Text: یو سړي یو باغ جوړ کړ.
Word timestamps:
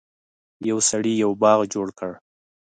یو 0.69 0.77
سړي 0.89 1.13
یو 1.23 1.31
باغ 1.41 1.59
جوړ 1.73 1.87
کړ. 1.99 2.11